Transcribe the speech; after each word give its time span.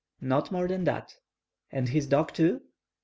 "Not 0.19 0.51
more 0.51 0.67
than 0.67 0.85
that." 0.85 1.15
"And 1.71 1.89
his 1.89 2.07
dog, 2.07 2.33
too?" 2.33 2.63